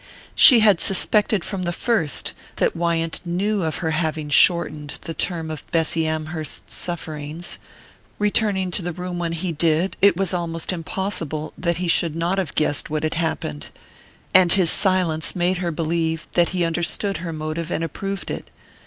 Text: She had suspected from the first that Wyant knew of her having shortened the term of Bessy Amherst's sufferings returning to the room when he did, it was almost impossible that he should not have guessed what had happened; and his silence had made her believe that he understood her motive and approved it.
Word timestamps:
She 0.33 0.61
had 0.61 0.81
suspected 0.81 1.45
from 1.45 1.61
the 1.61 1.71
first 1.71 2.33
that 2.55 2.75
Wyant 2.75 3.21
knew 3.23 3.61
of 3.61 3.75
her 3.85 3.91
having 3.91 4.29
shortened 4.29 4.97
the 5.03 5.13
term 5.13 5.51
of 5.51 5.63
Bessy 5.69 6.07
Amherst's 6.07 6.73
sufferings 6.73 7.59
returning 8.17 8.71
to 8.71 8.81
the 8.81 8.93
room 8.93 9.19
when 9.19 9.33
he 9.33 9.51
did, 9.51 9.95
it 10.01 10.17
was 10.17 10.33
almost 10.33 10.73
impossible 10.73 11.53
that 11.55 11.77
he 11.77 11.87
should 11.87 12.15
not 12.15 12.39
have 12.39 12.55
guessed 12.55 12.89
what 12.89 13.03
had 13.03 13.13
happened; 13.13 13.67
and 14.33 14.53
his 14.53 14.71
silence 14.71 15.33
had 15.33 15.35
made 15.35 15.57
her 15.59 15.69
believe 15.69 16.27
that 16.33 16.49
he 16.49 16.65
understood 16.65 17.17
her 17.17 17.31
motive 17.31 17.69
and 17.69 17.83
approved 17.83 18.31
it. 18.31 18.49